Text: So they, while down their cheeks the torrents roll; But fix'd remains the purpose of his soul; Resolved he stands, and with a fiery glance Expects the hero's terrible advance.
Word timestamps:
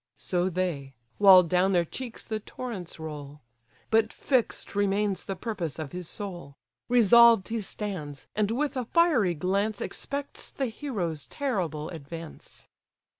So 0.17 0.49
they, 0.49 0.95
while 1.19 1.43
down 1.43 1.73
their 1.73 1.85
cheeks 1.85 2.25
the 2.25 2.39
torrents 2.39 2.99
roll; 2.99 3.41
But 3.91 4.11
fix'd 4.11 4.75
remains 4.75 5.23
the 5.25 5.35
purpose 5.35 5.77
of 5.77 5.91
his 5.91 6.09
soul; 6.09 6.57
Resolved 6.89 7.49
he 7.49 7.61
stands, 7.61 8.25
and 8.35 8.49
with 8.49 8.75
a 8.75 8.85
fiery 8.85 9.35
glance 9.35 9.79
Expects 9.79 10.49
the 10.49 10.65
hero's 10.69 11.27
terrible 11.27 11.89
advance. 11.89 12.67